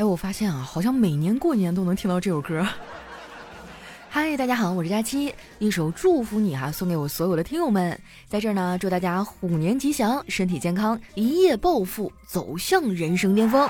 [0.00, 2.66] 哎，我发现啊，好像每年过年都能听到这首歌。
[4.08, 13.68] 嗨，大家好，我是佳期，一首祝福你哈，送给我所有的听友们，在这儿呢，祝大家虎年吉祥，身体健康，一夜暴富，走向人生巅峰。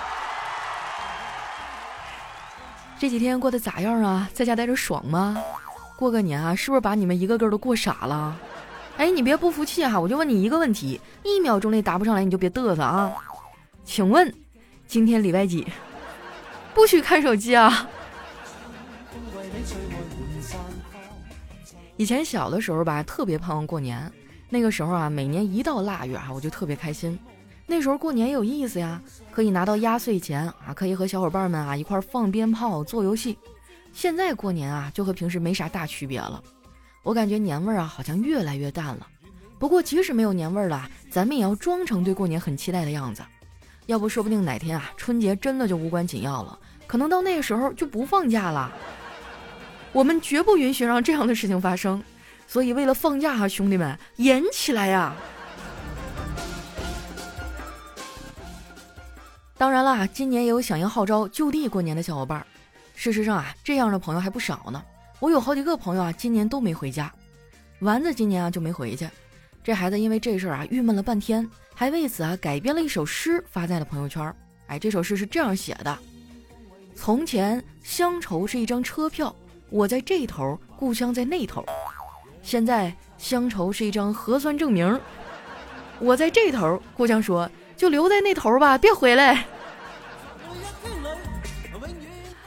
[2.97, 4.30] 这几天过得咋样啊？
[4.33, 5.37] 在家待着爽吗？
[5.98, 8.38] 过个年啊，是不是把你们一个个都过傻了？
[8.98, 13.12] 哎，你别不服气哈，我就问你一个问题，一秒钟内答不上来你就别嘚瑟啊。
[13.84, 14.33] 请问，
[14.87, 15.66] 今天礼拜几？
[16.74, 17.88] 不许看手机啊！
[21.96, 24.10] 以前小的时候吧，特别盼望过年。
[24.48, 27.19] 那个时候啊，每年一到腊月啊，我就特别开心。
[27.66, 33.38] 那时候过年有意思呀，可以拿到压岁钱啊，可以和小伙伴们啊一块放鞭炮、做游戏。
[33.93, 36.43] 现在过年啊，就和平时没啥大区别了。
[37.02, 39.07] 我感觉年味儿啊，好像越来越淡了。
[39.59, 43.23] 不过即使没有年味儿了，咱们也要装成对过年很期待的样子。
[43.87, 48.73] 要不说不定哪天啊，春节真的就无关紧要了，可能到那个时候就不放假了。
[49.93, 52.02] 我们绝不允许让这样的事情发生，
[52.46, 55.15] 所以为了放假啊，兄弟们，演起来呀！
[59.59, 62.47] 当然啦，今年也有响应号召就地过年的小伙伴。
[62.95, 64.82] 事实上啊，这样的朋友还不少呢。
[65.19, 67.12] 我有好几个朋友啊，今年都没回家。
[67.81, 69.09] 丸子今年啊就没回去，
[69.62, 74.34] 这孩子因为这事儿啊郁闷了半天，还为此啊改编了一首诗发在了朋友圈。
[74.66, 75.99] 哎，这首诗是这样写的：
[76.94, 79.34] 从前乡愁是一张车票。
[79.69, 81.65] 我在这头，故乡在那头。
[82.43, 84.99] 现在乡愁是一张核酸证明。
[85.99, 89.44] 我在这头，故乡说就留在那头吧，别回来。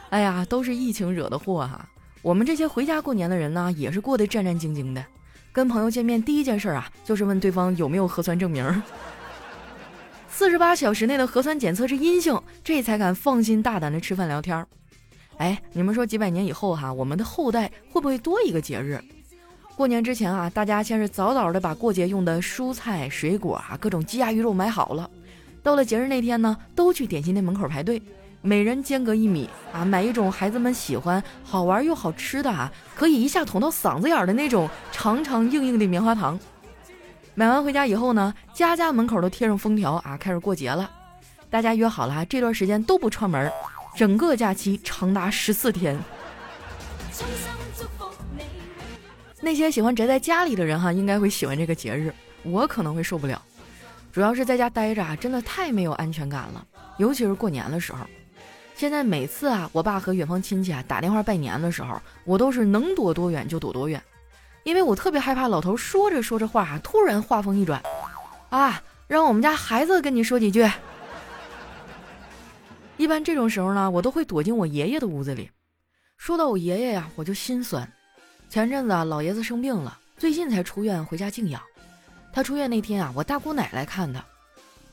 [0.09, 1.87] 哎呀，都是疫情惹的祸哈！
[2.21, 5.05] 我们这些回家过年的人呢，也是过得战战兢兢的。
[5.53, 8.83] 跟朋友见面第一件事啊，就是问对方有没有核酸证明。
[10.27, 14.65] 四十八小时内的核酸检测是阴性，这才敢放心大胆的吃饭聊天。
[15.37, 18.99] 哎，你们说几百年以后哈，我们的后代会不会多一个节日？
[19.75, 25.07] 过年之前啊，大家先是早早的把过节用的蔬菜、水果啊，各种鸡鸭鱼肉买好了。
[25.61, 28.01] 到了节日那天呢，都去点心店门口排队，
[28.45, 36.37] 每人间隔一米啊，买一种孩子们喜欢、好玩又好吃的啊，可以一下捅到嗓子眼的那种长长硬硬的棉花糖。
[37.35, 40.91] 买完回家以后呢，家家门口都贴上封条啊，开始过节了。
[41.49, 43.49] 大家约好了，这段时间都不串门。
[43.95, 45.97] 整个假期长达十四天，
[49.39, 52.13] 那些喜欢宅在家里的人哈，应该会喜欢这个节日。
[52.43, 53.41] 我可能会受不了，
[54.11, 56.65] 主要是在家待着啊，真的太没有安全感了，
[56.97, 57.99] 尤其是过年的时候。
[58.75, 64.01] 现在每次啊，我爸和远方亲戚啊打电话拜年的时候，我都是能躲多远就躲多远，
[64.63, 67.81] 因为我特别害怕老头说着说着话啊，突然话锋一转，
[68.49, 70.69] 啊，让我们家孩子跟你说几句。
[72.97, 75.49] 一般这种时候呢，我都会躲进我爷爷的屋子里。
[76.17, 77.89] 说到我爷爷呀，我就心酸。
[78.49, 81.61] 前阵子啊，老爷子生病了，最近才出院回家静养。
[82.31, 84.23] 他出院那天啊，我大姑奶来看他。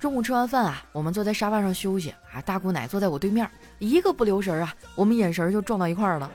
[0.01, 6.31] 中午吃完饭啊，我们坐在沙发上休息啊，大姑奶坐在我对面，一个不留神啊，我们眼神就撞到一块儿了。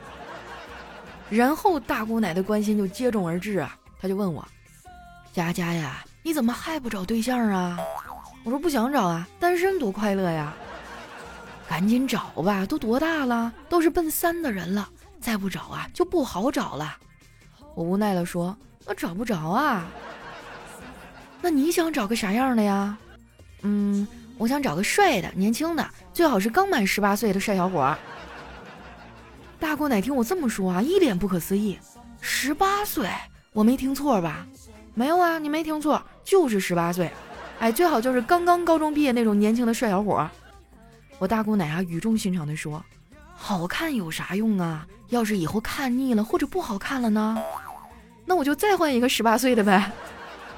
[1.28, 4.46] 然后大姑奶的关心就接踵而至啊，她就问我
[5.34, 7.76] ：“佳佳呀，你怎么还不找对象啊？”
[8.44, 10.54] 我说：“不想找啊，单身多快乐呀。”
[11.68, 14.88] 赶紧找吧，都多大了，都是奔三的人了，
[15.20, 16.96] 再不找啊就不好找了。
[17.74, 18.56] 我无奈的说
[18.86, 19.84] ：“那找不着啊。”
[21.42, 22.96] 那你想找个啥样的呀？
[23.62, 24.06] 嗯，
[24.38, 27.96] 我想找个帅的、年轻的，最好是刚满十八岁的帅小伙。
[29.58, 31.78] 大姑奶听我这么说啊，一脸不可思议
[32.20, 33.08] ：“十八岁？
[33.52, 34.46] 我没听错吧
[34.94, 37.10] ？”“没有啊，你没听错，就是十八岁。
[37.58, 40.28] ”“哎，最好就是刚刚高中毕业那种年轻的帅小伙。”
[41.18, 42.84] 我大姑奶啊语重心长地说
[43.34, 44.86] ：“好看有啥用啊？
[45.08, 47.42] 要是以后看腻了或者不好看了呢？
[48.26, 49.90] 那我就再换一个十八岁的呗。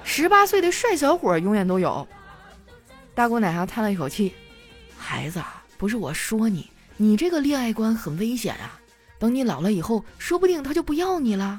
[0.03, 2.06] 十八岁的帅小伙永远都有。”
[3.19, 4.32] 大姑奶啊叹了一口气
[4.97, 8.79] ：“孩子啊，不是我说你，你这个恋爱观很危险啊！
[9.19, 11.59] 等你老了以后，说不定他就不要你了。”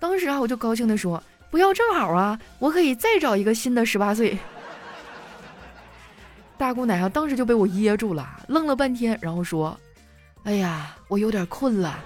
[0.00, 1.22] 当时啊我就高兴地说
[1.52, 4.38] ：“不要正好啊，我可以再找一个新的十八岁。”
[6.56, 9.78] 大姑奶啊，当时就被我噎住了，愣了半天，然后说
[10.44, 12.02] ：“哎呀，我有点困了。”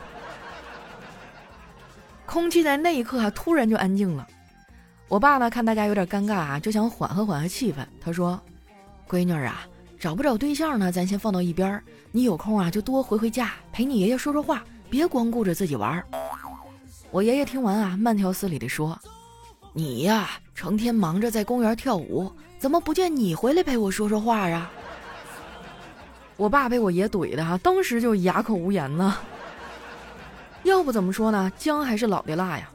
[2.26, 4.26] 空气在那一刻啊，突然就安静了。
[5.06, 7.76] 我爸呢，看大家有点尴尬啊，就想缓和缓和气氛。
[8.00, 8.40] 他说
[9.08, 9.66] ：“闺女啊，
[9.98, 10.90] 找不找对象呢？
[10.90, 11.82] 咱先放到一边儿。
[12.10, 16.04] 你有空啊，就多回回家，陪你爷爷说说话，别光顾着自己玩。”
[17.12, 18.98] 我爷爷听完啊，慢条斯理地说
[19.72, 24.70] ：“你呀，成天忙着在公园跳舞。”怎么不见你回来陪我说说话啊？
[26.36, 29.14] 我爸被我爷怼的哈，当时就哑口无言呢。
[30.64, 31.52] 要不怎么说呢？
[31.56, 32.68] 姜还是老的辣呀！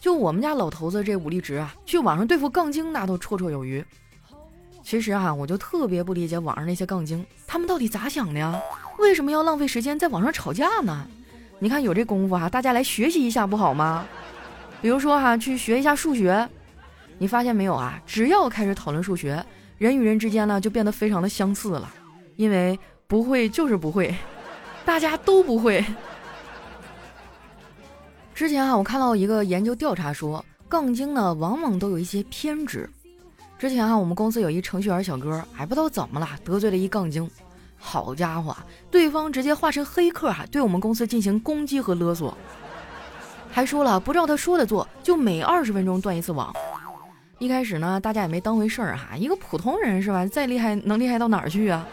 [0.00, 3.84] 就我们家老头子这武力值啊，去网上对付杠精那都绰绰有余。
[4.84, 8.60] 其实啊，我就特别不理解网上那些杠精，他们到底咋想的呀？
[8.98, 11.08] 为什么要浪费时间在网上吵架呢？
[11.58, 14.06] 你看有这功夫哈，大家来学习一下不好吗？
[14.82, 16.46] 比如说哈，去学一下数学。
[17.16, 17.98] 你发现没有啊？
[18.06, 19.42] 只要开始讨论数学，
[19.78, 21.90] 人与人之间呢就变得非常的相似了，
[22.36, 24.14] 因为不会就是不会，
[24.84, 25.82] 大家都不会。
[28.34, 32.90] 之前啊，我看到一个研究调查说，杠精呢往往都有一些偏执。
[33.58, 37.30] 之前啊，我们公司有一程序员小哥，还不知道怎么了得罪了一杠精，
[37.78, 38.54] 好家伙，
[38.90, 42.36] 对方直接化身黑客啊，对我们公司进行攻击和勒索，
[43.50, 46.52] 还说了不照他说的做，就每二十分钟断一次网。
[47.38, 50.26] 一开始呢，大家也没当回事儿哈，一个普通人是吧？
[50.26, 51.86] 再厉害能厉害到哪儿去啊？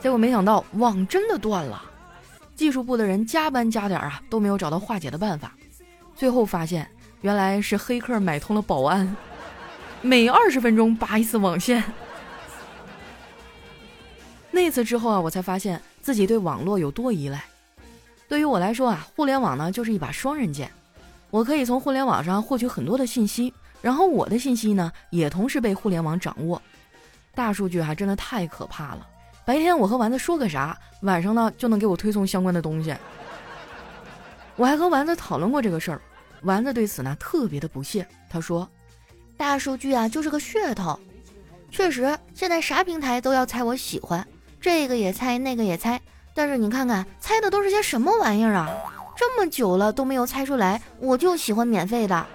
[0.00, 1.82] 结果没想到网真的断了，
[2.54, 5.52] 技术部的人加班加点啊，都没有找到化解的办法。
[6.14, 6.88] 最后发现，
[7.20, 9.16] 原来是黑客买通了保安，
[10.06, 11.82] 每二十分钟拔一次网线。
[14.52, 17.44] 那次之后啊，我才发现自己对网络有多依赖。
[18.28, 20.70] 对于我来说啊，互联网呢就是一把双刃剑，
[21.28, 23.52] 我可以从互联网上获取很多的信息。
[23.82, 26.62] 然后我的信息呢，也同时被互联网掌握。
[27.34, 29.04] 大数据还真的太可怕了。
[29.44, 32.94] 白天我和丸子说个啥，晚上呢就能给我推送相关的东西。
[34.54, 36.00] 我还和丸子讨论过这个事儿，
[36.42, 38.06] 丸子对此呢特别的不屑。
[38.30, 38.68] 他说
[39.36, 40.98] ：“大数据啊就是个噱头。
[41.70, 44.26] 确实，现在啥平台都要猜我喜欢，
[44.60, 46.00] 这个也猜，那个也猜。
[46.34, 48.68] 但是你看看，猜的都是些什么玩意儿啊？
[49.16, 52.26] 这么久了都没有猜出来，我就喜欢免费的。”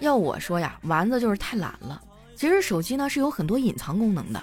[0.00, 2.00] 要我说呀，丸子就是太懒了。
[2.34, 4.42] 其实手机呢是有很多隐藏功能的，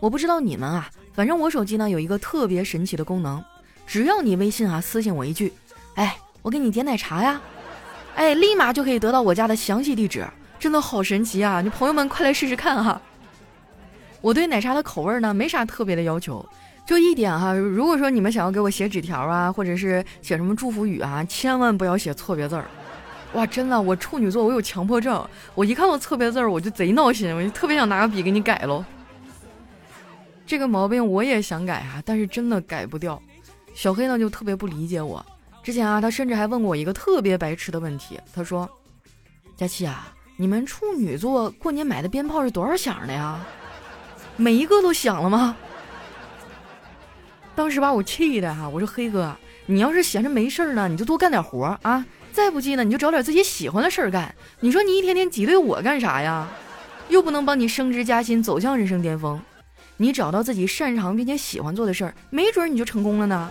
[0.00, 3.42] 我不知道你们啊，反正我手机呢有一个特别神奇的功能，
[3.86, 5.52] 只要你微信啊私信我一句，
[5.94, 7.40] 哎，我给你点奶茶呀，
[8.14, 10.26] 哎，立马就可以得到我家的详细地址，
[10.58, 11.60] 真的好神奇啊！
[11.60, 13.00] 你朋友们快来试试看哈。
[14.20, 16.44] 我对奶茶的口味呢没啥特别的要求，
[16.86, 22.64] 就一点哈，如果说你们想要给我写纸条啊，或者是写什么祝福语啊，千万不要写错别字儿。
[23.32, 28.84] 哇，真的，我处女座，我有强迫症，我一看到错别字儿，我就贼闹心，我就特别想拿个笔给你改喽。
[30.46, 33.20] 这个毛病我也想改啊，但是真的改不掉。
[33.74, 35.24] 小黑呢就特别不理解我，
[35.62, 38.68] 之前啊，他甚至还问过我一个特别白痴的问题，他说
[39.56, 43.38] ：“佳琪啊，你们处女座过年买的鞭炮是多少响的呀？
[44.36, 45.56] 每一个都响了吗？”
[47.54, 49.36] 当时把我气的哈，我说黑哥，
[49.66, 52.04] 你要是闲着没事儿呢，你就多干点活啊。
[52.32, 54.34] 再不济呢，你就找点自己喜欢的事儿干。
[54.60, 56.48] 你说你一天天挤兑我干啥呀？
[57.08, 59.40] 又不能帮你升职加薪，走向人生巅峰。
[59.98, 63.50] 你找到自己擅长并且喜欢做的事儿，没准你就成功了呢。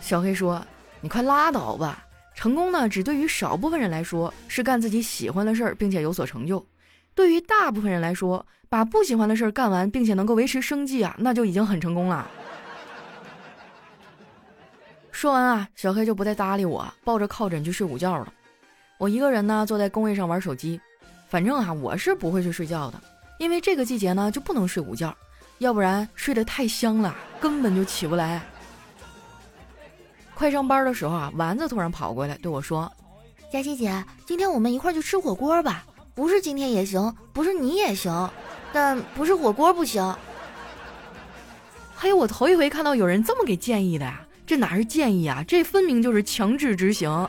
[0.00, 0.64] 小黑说
[1.00, 2.04] ：“你快拉倒吧！
[2.34, 6.64] 成功呢，只对于少部分人来说是干自己喜欢的事儿，并且有所成就；
[7.14, 12.30] 对于大部分人来说，把不喜欢的事儿干完，并且能够维持生计啊，那就已经很成功了。”
[15.10, 18.32] 说完啊，小黑就不再搭理我，抱着靠枕去睡午觉了。
[18.98, 20.80] 我一个人呢，坐在工位上玩手机。
[21.28, 23.02] 反正啊，我是不会去睡觉的，
[23.38, 25.14] 因为这个季节呢就不能睡午觉，
[25.58, 28.40] 要不然睡得太香了，根本就起不来。
[30.38, 32.88] 快上班的时候啊，丸子突然跑过来对我说
[33.52, 35.84] ：“佳琪姐，今天我们一块儿去吃火锅吧？
[36.14, 38.30] 不是今天也行，不是你也行，
[38.72, 40.14] 但不是火锅不行。”
[41.92, 44.24] 还有我头一回看到有人这么给建议的呀。
[44.46, 45.44] 这哪是建议啊？
[45.46, 47.28] 这分明就是强制执行。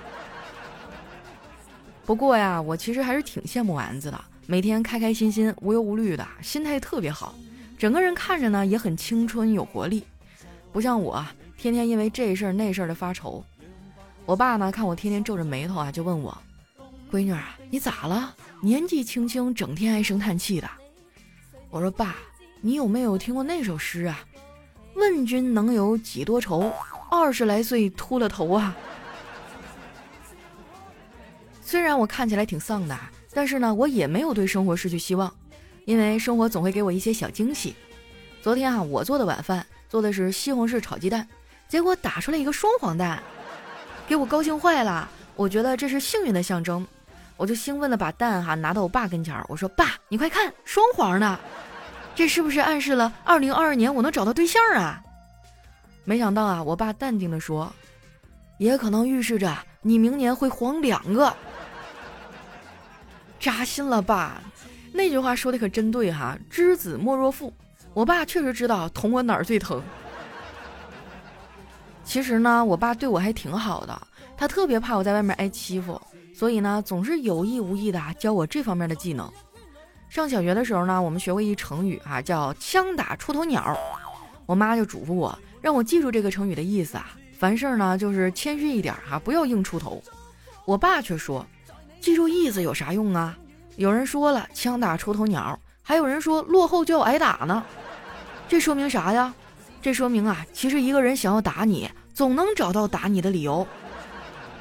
[2.05, 7.33] 不过呀，我其实还是挺羡慕丸子的，每天开开心心、无忧无虑的，心态特别好，
[7.75, 10.03] 整个人看着呢也很青春有活力，
[10.71, 11.25] 不像我
[11.59, 13.43] 天天因为这事儿那事儿的发愁。
[14.25, 16.35] 我爸呢看我天天皱着眉头啊，就问我
[17.11, 18.33] ：“闺女啊，你咋了？
[18.61, 20.69] 年纪轻轻，整天唉声叹气的。”
[21.69, 22.15] 我说：“爸，
[22.61, 24.25] 你有没有听过那首诗啊？
[24.95, 26.71] 问君能有几多愁？”
[27.11, 28.77] 二十来岁秃了头啊！
[31.61, 32.97] 虽然我看起来挺丧的，
[33.33, 35.29] 但是呢，我也没有对生活失去希望，
[35.83, 37.75] 因为生活总会给我一些小惊喜。
[38.41, 41.27] 昨天啊，我做的晚饭做的是西红柿炒鸡蛋，
[41.69, 43.21] 结果打出来一个双黄蛋，
[44.07, 45.07] 给我高兴坏了。
[45.35, 46.85] 我觉得这是幸运的象征，
[47.37, 51.39] 我就兴奋的把蛋哈拿到我爸跟前儿，我说：“爸，你快看，双黄的，
[52.15, 54.99] 这是不是暗示了二零二二年我能找到对象啊？”
[56.03, 57.71] 没想到啊，我爸淡定地说
[58.57, 61.31] ：“也可能预示着你明年会黄两个。”
[63.39, 64.41] 扎心了，爸，
[64.91, 67.53] 那句话说的可真对哈，“知子莫若父”。
[67.93, 69.81] 我爸确实知道捅我哪儿最疼。
[72.09, 74.01] 其实呢，我爸对我还挺好的，
[74.35, 76.01] 他特别怕我在外面挨欺负，
[76.33, 79.31] 所以呢，总是有意无意的教我这方面的技能。
[80.09, 83.77] 上小学的时候呢，我们学过一成语啊，叫“枪打出头鸟”。
[84.47, 90.01] 我妈就嘱咐我，让我记住这个成语的意思啊，凡事呢就是谦虚一点哈，不要硬出头。
[90.65, 91.45] 我爸却说，
[92.01, 93.37] 记住意思有啥用啊？
[93.75, 97.63] 有人说了“枪打出头鸟”，还有人说落后就要挨打呢，
[98.47, 99.31] 这说明啥呀？
[99.81, 101.89] 这说明啊，其实一个人想要打你。
[102.11, 103.65] 总能找到打你的理由。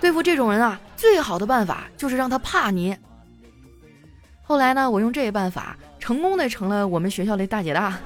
[0.00, 2.96] 对付这种人啊，最好的办法就是让他怕你。
[4.44, 7.98] 后来呢，我用这个办法，成功的成了我们学校的大姐大。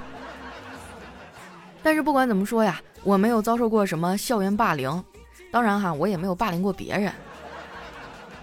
[1.83, 5.05] 但是不管怎么说呀，我没有遭受过什么校园霸凌，
[5.51, 7.13] 当然哈，我也没有霸凌过别人。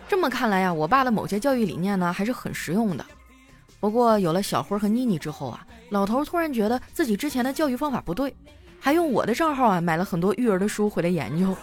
[0.08, 3.04] 这么看来呀，我爸的某些教育理念呢，还是很实用的。
[3.80, 8.32] 不过有了小辉和妮妮之后啊，老头突然觉得自己之前的教育方法不对。
[8.80, 11.56] 还用我的账号啊买了很多育儿的书回来研究。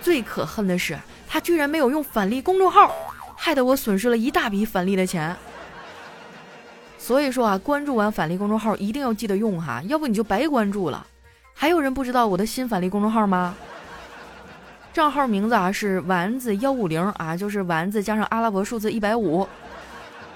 [0.00, 0.98] 最可恨的是，
[1.28, 2.92] 他居然没有用返利公众号，
[3.36, 5.36] 害得我损失了一大笔返利的钱。
[6.98, 11.06] 所以说啊，关注完返利公众号一定要记得用哈，要不你就白关注了。
[11.54, 13.54] 还有人不知道我的新返利公众号吗？
[14.92, 19.46] 账号名字啊是丸子幺五零啊，就是丸子加上阿拉伯数字一百五。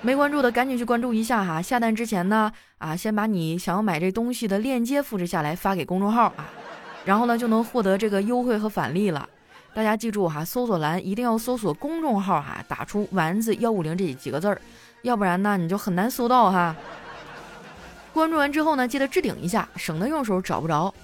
[0.06, 1.60] 没关注的赶紧去关注一下哈！
[1.60, 6.48] 下单之前呢，啊，先把你想要买这东西的链接复制下来发给公众号啊，
[7.04, 9.28] 然后呢就能获得这个优惠和返利了。
[9.74, 14.60] 大家记住哈，搜索栏一定要搜索公众号哈，打出“丸子幺五零”这几个字儿，
[15.02, 16.76] 要不然呢你就很难搜到哈。
[18.12, 20.94] 关注完之后呢，记得置顶一下，省得用时候找不着。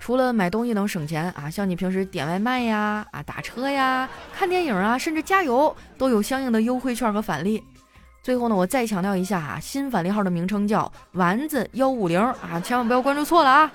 [0.00, 7.62] 除了买东西能省钱啊，像你平时点外卖呀、啊打车呀、看电影啊，甚至加油都有相应的优惠券和返利。
[8.22, 13.72] 最后呢，我再强调一下啊，新返利号的名称叫丸子幺五零啊，千万不要关注错了啊！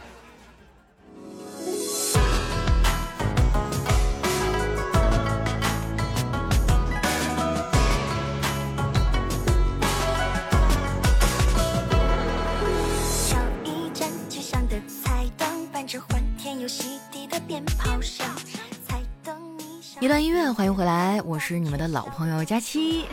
[20.02, 23.06] 一段音乐，欢迎回来，我是你们的老朋友佳期。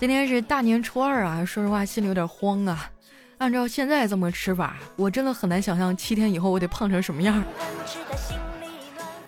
[0.00, 2.90] 今天是大年初二啊，说实话心里有点慌啊。
[3.36, 7.44] 按照现在这么吃法，我真的很难想象七天以后我得胖成什么样。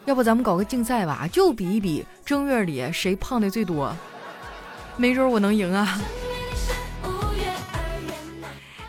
[0.07, 3.95] 要不咱们搞个竞赛吧，就比一比正月里谁胖的最多，
[4.97, 6.01] 没准我能赢啊。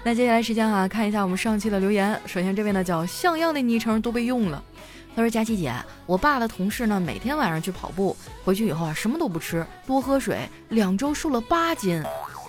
[0.05, 2.17] 那接下来时间啊，看一下我们上期的留言。
[2.25, 4.63] 首先这位呢叫像样的昵称都被用了。
[5.15, 5.71] 他说：“佳琪姐，
[6.07, 12.03] 我爸的同事呢，每天晚上去跑步，回去以后啊，什么都不吃，多喝水，两周瘦了八斤。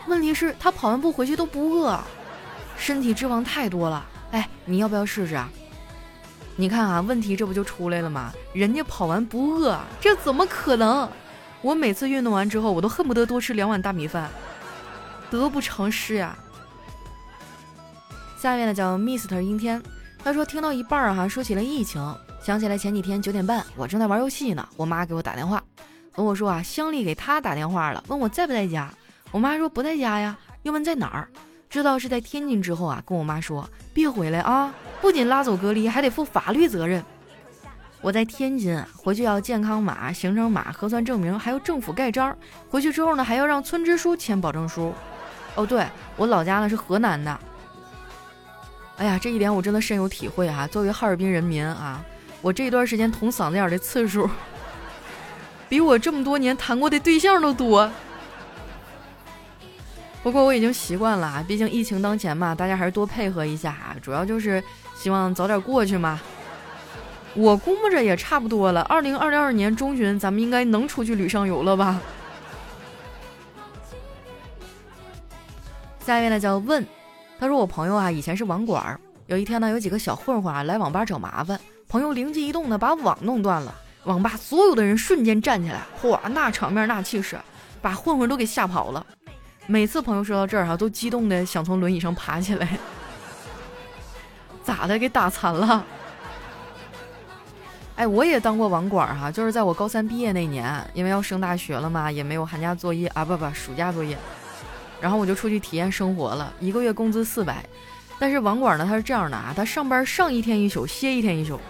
[0.06, 2.00] 问题是，他跑完步回去都不饿，
[2.78, 4.06] 身体脂肪太多了。
[4.30, 5.48] 哎，你要不要试试啊？
[6.56, 8.32] 你看啊，问题这不就出来了吗？
[8.54, 11.06] 人家跑完不饿，这怎么可能？
[11.60, 14.30] 我每次运动完之后，我都恨不得多吃两碗大米饭，
[15.30, 16.34] 得不偿失呀。
[18.38, 19.82] 下面呢叫 Mister 阴天，
[20.22, 22.02] 他说听到一半儿哈，说起了疫情。”
[22.44, 25.64] 想起来前几天九点半，我正在玩游戏呢，我妈给我打电话，
[26.12, 28.92] 跟我说啊，香丽给她打电话了，问我在不在家。
[29.30, 31.26] 我妈说不在家呀，又问在哪儿，
[31.70, 37.02] 知道是在天津之后啊，跟我妈说别回来啊，不仅拉走隔离，还得负法律责任。
[38.02, 42.36] 我在天津，回去要健康码、行程码、核酸证明，还有政府盖章。
[42.68, 44.92] 回去之后呢，还要让村支书签保证书。
[45.54, 45.86] 哦，对
[46.18, 47.40] 我老家呢是河南的。
[48.98, 52.04] 哎呀，这一点我真的深有体会啊，作为哈尔滨人民啊。
[52.44, 54.28] 我这一段时间捅嗓子眼的次数，
[55.66, 57.90] 比我这么多年谈过的对象都多。
[60.22, 64.62] 不过我已经习惯了，毕竟疫情当前嘛，大家还是多配合一下，主要就是
[64.94, 66.20] 希望早点过去嘛。
[67.32, 71.98] 我估摸着也差不多了，二零二二年中旬咱们应该能出去旅上游了吧？
[76.00, 76.86] 下一位呢叫问，
[77.40, 81.58] 他说我朋友啊以前是网管，有一天呢有几个小混混啊来网吧找麻烦。
[81.94, 83.72] 朋友灵机一动的，把网弄断了，
[84.02, 87.38] 网吧所有的人瞬间站起来，嚯，那场面那气势，
[87.80, 89.06] 把混混都给吓跑了。
[89.68, 92.68] 每次朋友说到这儿哈，都激动的想从轮椅上爬起来。
[94.64, 94.98] 咋的？
[94.98, 95.84] 给打残了？
[97.94, 104.18] 哎，我也当过网管哈，就是在我高三毕业那年，因为要升大学了嘛，也没有寒假作业啊，不不，暑假作业，
[105.00, 107.64] 然后我就出去体验生活了，一个月工资四百。
[108.18, 111.60] 但是网管呢，他是这样的啊，他上班上一天一宿，歇一天一宿。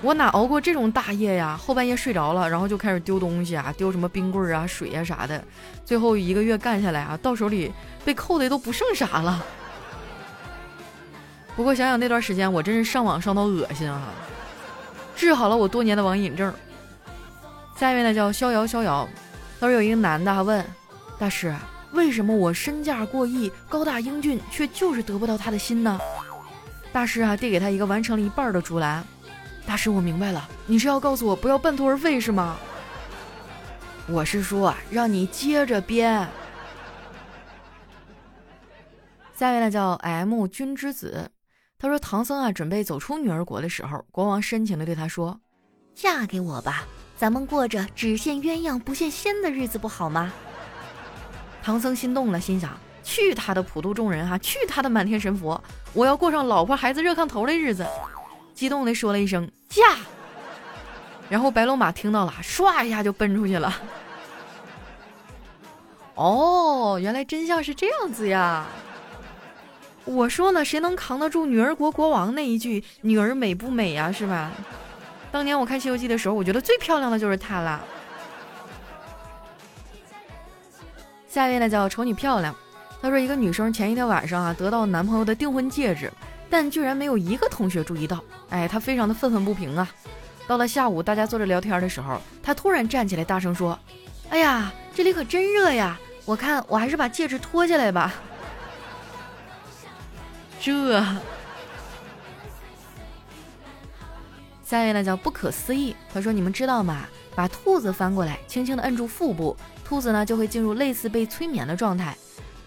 [0.00, 1.58] 我哪熬过这种大夜呀？
[1.60, 5.42] 后半夜睡着了，然后就开始丢东西啊，丢什么冰棍啊、水呀啥的。
[5.84, 7.72] 最后一个月干下来啊，到手里
[8.04, 9.44] 被扣的都不剩啥了。
[11.56, 14.14] 不过想想那段时间，我真是上网上到恶心啊，
[15.16, 16.54] 治好了我多年的网瘾症。
[17.76, 19.08] 下面呢叫逍遥逍遥，
[19.58, 20.64] 他说有一个男的问
[21.18, 21.52] 大师，
[21.90, 25.98] 为什么我身价过亿、高大英俊，却就是得不到他的心呢？
[26.92, 29.04] 大师啊，递给他一个完成了一半的竹篮。
[29.68, 32.56] 大师，我明白了，你是要告诉我不要半途而废是吗？
[34.08, 36.26] 我是说啊，让你接着编。
[39.36, 41.30] 下面呢叫 M 君之子。
[41.78, 45.38] 他说：“唐僧啊，准备走出女儿国的时候，国王深情地对他说
[45.94, 46.84] ：‘嫁给我吧，
[47.18, 50.32] 咱们过着只羡鸳鸯不羡仙的日子，不好吗？’”
[51.62, 55.62] 唐僧心动了，心想：“去他的普度众人哈，去他的满天神佛！
[55.92, 57.86] 我要过上老婆孩子热炕头的日子。”
[58.58, 59.82] 激动地说了一声“驾”，
[61.30, 63.72] 然后白龙马听到了，唰一下就奔出去了。
[66.16, 68.66] 哦，原来真相是这样子呀！
[70.04, 74.50] 我说呢，谁能扛得住女儿国国王那一句“女儿美不美呀”，是吧？
[75.30, 77.80] 当年我看《西游记》的时候，我觉得最漂亮的就是她啦。
[81.28, 82.52] 下一位呢叫丑女漂亮，
[83.00, 86.12] 她说一个女生前一天晚上啊得到男朋友的订婚戒指，
[86.50, 89.88] 但居然没有一个同学注意到，哎，他非常的愤愤不平啊。
[90.46, 93.78] 到了下午，大家坐着聊天的时候，他突然站起来大声说
[94.30, 95.98] ：“哎呀，这里可真热呀！
[96.24, 98.14] 我看我还是把戒指脱下来吧。”
[100.60, 101.04] 这，
[104.64, 105.94] 下一位呢叫不可思议。
[106.12, 107.04] 他说：“你们知道吗？
[107.34, 112.16] 把兔子翻过来，轻轻的摁住腹部，兔子呢就会进入类似被催眠的状态。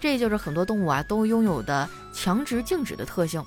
[0.00, 3.44] 这就是很多动物啊都拥有的强直静止的特性。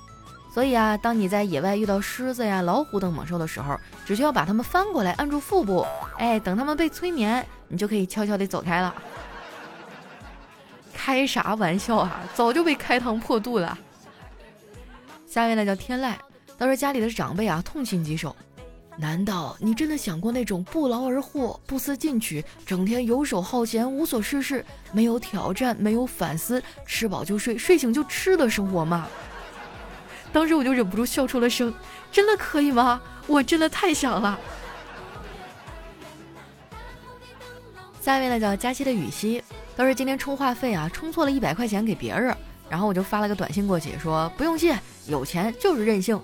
[0.56, 5.86] 所以啊，当你在野外遇到狮子呀、老虎等猛兽的时候，只需要把它们翻过来，按住腹部，
[6.18, 8.96] 哎，等它们被催眠，你就可以悄悄地走开了。
[10.96, 12.22] 开啥玩笑啊！
[12.34, 13.78] 早就被开膛破肚了。”
[15.28, 16.14] 下一位呢叫天籁，
[16.58, 18.34] 他说家里的长辈啊痛心疾首。
[18.96, 29.06] 难道你真的想过那种不劳而获、不思进取、整天游手好闲、无所事事、没有挑战、没有反思、吃饱就睡、睡醒就吃的生活吗？
[30.36, 31.74] 当时我就忍不住笑出了声。
[32.12, 33.02] 真的可以吗？
[33.26, 34.38] 我真的太想了。
[38.02, 39.42] 下一位呢叫佳期的雨熙，
[39.78, 42.36] 当时今天充话费啊充错了一百块钱给别人。
[42.68, 46.22] 然后我就发了个短信过去，说不用谢，有钱就是任性。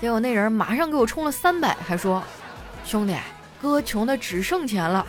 [0.00, 2.20] 结果那人马上给我充了三百，还说
[2.84, 3.14] ：“兄弟，
[3.62, 5.06] 哥穷的只剩钱了。”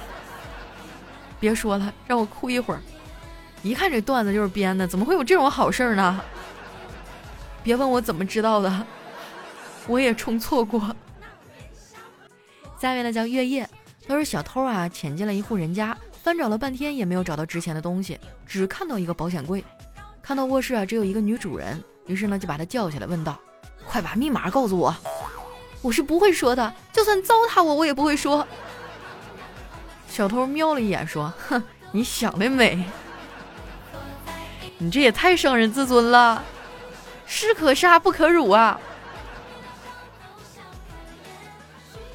[1.40, 2.80] 别说了，让我哭一会儿。
[3.64, 6.22] 一看这段子就是编的，怎么会有这种好事呢？
[7.68, 8.88] 别问我怎么知道的，
[9.88, 10.80] 我也充错过。
[12.80, 13.70] 下面呢叫月夜，
[14.08, 19.62] 他说小偷啊潜进了一户人家，翻找了半天也没有找到值钱的东西，只看到一个保险柜。
[20.22, 23.38] 看到卧室啊，只有一个女主人，于是呢就把她叫起来，问道
[23.86, 24.96] ：“快把密码告诉我，
[25.82, 28.48] 我是不会说的，就算糟蹋我，我也不会说。”
[30.08, 32.86] 小偷瞄了一眼，说：“哼，你想的美，
[34.78, 36.42] 你这也太伤人自尊了，
[37.28, 38.80] 士可杀不可辱啊！”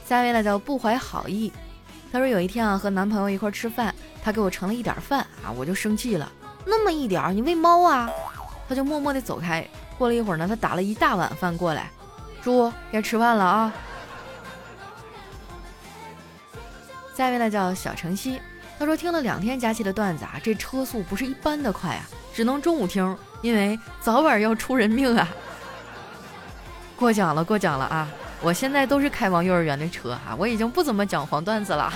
[0.04, 1.52] 下一位呢叫不怀好意，
[2.10, 6.30] 他说有一天啊和男朋友一块吃饭，他给我盛了一点饭啊，我就生气了。
[6.64, 8.10] 那么一点儿，你喂猫啊？
[8.68, 9.66] 他就默默地走开。
[9.98, 11.90] 过了一会儿呢，他打了一大碗饭过来，
[12.42, 13.72] 猪该吃饭了啊。
[17.14, 18.40] 下一位呢叫小晨曦，
[18.78, 25.28] 他说听了两天佳期的段子啊，这车速不是一般的快啊，只能中午听，因为早晚要出人命啊。
[26.96, 28.08] 过奖了，过奖了啊！
[28.40, 31.92] 我现在都是开往幼儿园的车哈，我已经不怎么讲黄段子了。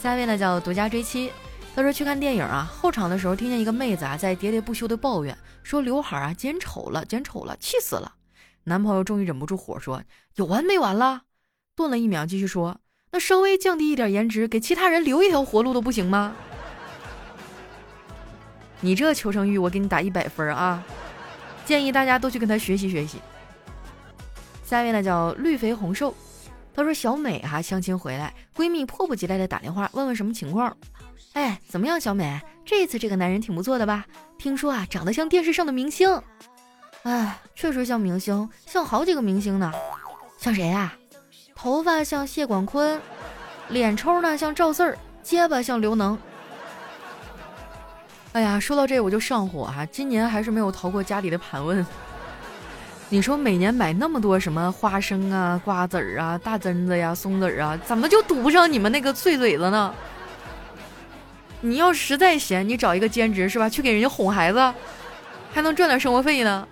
[0.00, 1.32] 下一位呢叫独家追妻。
[1.74, 8.14] 他说去看电影啊，后场的时候听见一个妹子啊在喋喋不休的抱怨，说刘海啊剪丑了，剪丑了，气死了。
[8.64, 10.02] 男朋友终于忍不住火说
[10.36, 11.22] ：“有完没完了？”
[11.76, 12.78] 顿了一秒，继续说
[13.12, 16.34] ：“那稍微降低一点颜值，给其他人留一条活路都不行吗？”
[18.80, 20.82] 你这求生欲，我给你打一百分啊！
[21.64, 23.18] 建议大家都去跟他学习学习。
[24.64, 26.14] 下面呢叫绿肥红瘦，
[26.74, 30.76] 他说小美哈相亲回来，闺蜜迫不及待的打电话问问什么情况。
[31.32, 32.40] 哎，怎么样，小美？
[32.64, 34.04] 这次这个男人挺不错的吧？
[34.38, 36.20] 听说啊，长得像电视上的明星。
[37.02, 39.72] 哎，确实像明星，像好几个明星呢。
[40.38, 40.94] 像谁啊？
[41.54, 43.00] 头发像谢广坤，
[43.68, 46.18] 脸抽呢像赵四儿，结巴像刘能。
[48.36, 49.86] 哎呀，说到这我就上火哈！
[49.86, 51.86] 今年还是没有逃过家里的盘问。
[53.08, 59.94] 你说每年买那么多什么花生啊、瓜子儿啊、大榛子呀、松子儿啊，怎么就堵不上你们那个碎嘴子呢？
[61.62, 63.70] 你要实在闲，你找一个兼职是吧？
[63.70, 64.74] 去给人家哄孩子，
[65.50, 66.68] 还能赚点生活费呢。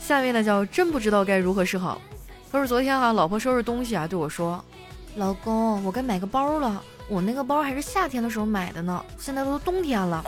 [0.00, 2.00] 下面呢叫真不知道该如何是好。
[2.50, 4.64] 他说昨天啊，老婆收拾东西啊，对我说
[5.14, 6.82] ：“老公，我该买个包了。
[7.08, 10.24] 我那个包还是夏天的时候买的呢，现在都冬天了。”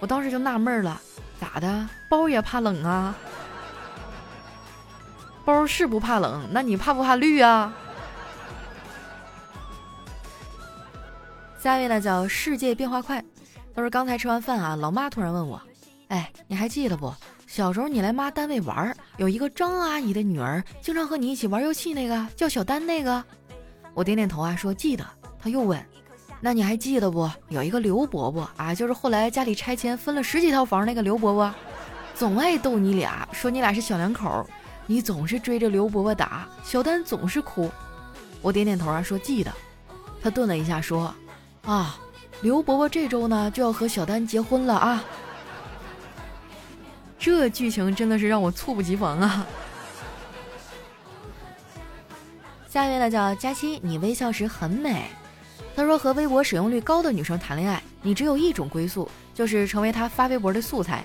[0.00, 1.00] 我当时就纳闷了，
[1.40, 1.88] 咋的？
[2.08, 3.14] 包也怕冷啊？
[5.44, 7.72] 包是不怕冷，那你怕不怕绿啊？
[11.58, 13.22] 下一位呢叫世界变化快，
[13.74, 15.60] 他说刚才吃完饭啊，老妈突然问我，
[16.08, 17.12] 哎，你还记得不？
[17.46, 23.22] 小时候你来妈单位玩，有一个张阿姨的女儿，经常和你一起玩游戏，那个叫小丹那个。
[23.92, 25.04] 我点点头啊，说记得。
[25.42, 25.82] 他又问，
[26.40, 27.30] 那你还记得不？
[27.48, 31.54] 有一个刘伯伯啊，就是后来家里拆迁分了十几套房那个刘伯伯，
[32.14, 34.46] 总爱逗你俩，说你俩是小两口，
[34.86, 37.70] 你总是追着刘伯伯打，小丹总是哭。
[38.40, 39.52] 我点点头啊，说记得。
[40.22, 41.14] 他顿了一下说。
[41.62, 41.98] 啊，
[42.40, 45.04] 刘伯伯这周呢就要和小丹结婚了啊！
[47.18, 49.46] 这剧情真的是让我猝不及防啊！
[52.66, 55.04] 下一位呢叫佳期，你微笑时很美。
[55.76, 61.04] 他说和微博使用率高的女生谈恋爱，你只有一种归宿，就是成为她发微博的素材。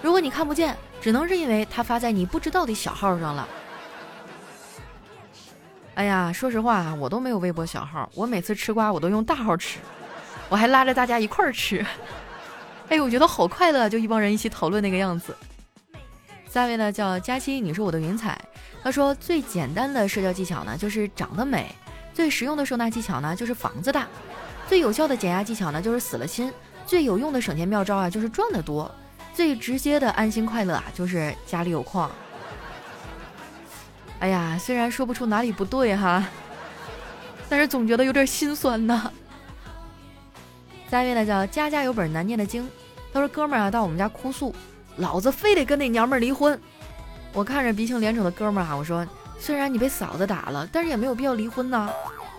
[0.00, 3.48] 如果你看不见，只能是因为她发在你不知道的小号上了。
[5.94, 9.78] 哎呀，说实话，我都没有微博小号，我每次吃瓜我都用大号吃，
[10.48, 11.84] 我还拉着大家一块儿吃。
[12.88, 15.36] 哎，我觉得好快乐，就一帮人一起讨论那个样子。
[16.48, 18.38] 下位呢叫佳期，你是我的云彩。
[18.82, 21.74] 他说最简单的社交技巧呢就是长得美，
[22.14, 24.06] 最实用的收纳技巧呢就是房子大，
[24.68, 26.52] 最有效的减压技巧呢就是死了心，
[26.86, 28.90] 最有用的省钱妙招啊就是赚得多，
[29.34, 32.10] 最直接的安心快乐啊就是家里有矿。
[34.18, 36.24] 哎呀，虽然说不出哪里不对哈，
[37.48, 39.10] 但是总觉得有点心酸呐。
[40.90, 42.68] 下一位呢叫家家有本难念的经，
[43.12, 44.54] 他说哥们儿啊到我们家哭诉，
[44.96, 46.60] 老子非得跟那娘们儿离婚。
[47.32, 49.06] 我看着鼻青脸肿的哥们儿啊，我说
[49.42, 51.90] 虽然你被嫂子打了，但是也没有必要离婚呐。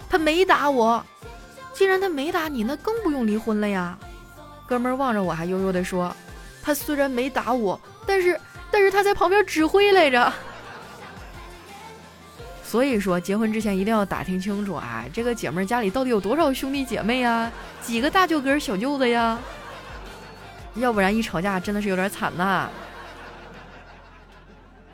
[0.10, 1.06] 他没打我，
[1.74, 3.98] 既然他没打你，那更不用离婚了呀。
[4.66, 6.16] 哥们儿望着我还悠悠的说，
[6.62, 8.40] 他虽然没打我，但是
[8.72, 10.32] 但是他在旁边指挥来着。
[12.64, 17.52] 所以说，结婚之前一定要打听清楚啊，这个姐妹家里到底有多少兄弟姐妹呀？
[17.82, 19.38] 几个大舅哥小舅子呀？
[20.76, 22.70] 要不然一吵架真的是有点惨呐。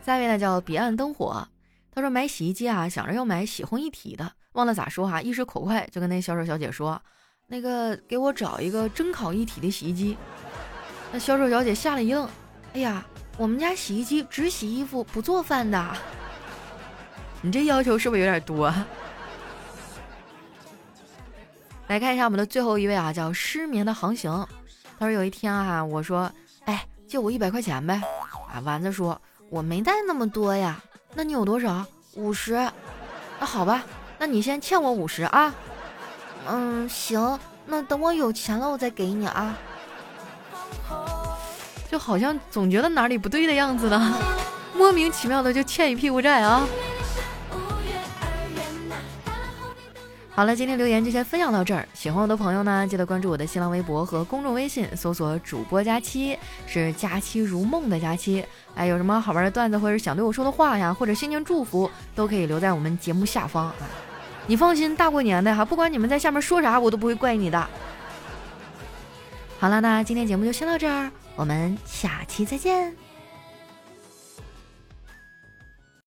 [0.04, 1.48] 下一位呢叫彼岸灯火，
[1.92, 7.02] 他说买洗衣机啊，想着要买洗烘一体的，忘了咋说哈，一时口快就跟那销售小姐说，
[7.48, 10.18] 那个给我找一个蒸烤一体的洗衣机。
[11.12, 12.30] 那销售小姐吓了一愣，
[12.74, 13.06] 哎呀，
[13.38, 15.98] 我们家洗衣机只洗衣服不做饭的。
[17.42, 18.74] 你这要求是不是有点多？
[21.88, 24.32] 来看一下我们的最后一位啊，叫失眠的航行。
[25.00, 26.32] 他说有一天啊，我说，
[26.66, 28.00] 哎，借我一百块钱呗。
[28.54, 30.84] 啊，丸子说，我没带那么多呀。
[31.14, 31.86] 那你有多少？
[32.16, 32.54] 五十。
[33.40, 33.84] 那好吧，
[34.18, 35.54] 那你先欠我五十啊。
[36.48, 37.40] 嗯，行。
[37.66, 39.58] 那等我有钱了，我再给你啊。
[41.92, 44.14] 就好像总觉得哪里不对的样子呢，
[44.76, 46.68] 莫名其妙的就欠一屁股债啊。
[50.40, 51.86] 好了，今天留言就先分享到这儿。
[51.94, 58.42] 喜欢我的朋友呢，记得关注我的新浪微博和公众微信，搜索“主播佳期”，是“佳期如梦”的佳期。
[58.74, 63.76] 哎，有什么好玩的段子，或者想对我说的话呀，或者心情祝福，都可以留在我们节目下方啊。
[64.48, 67.70] 你放心，大过年的哈，不管你们在下面说啥，我都不会怪你的。
[69.60, 73.09] 好了，那今天节目就先到这儿，我们下期再见。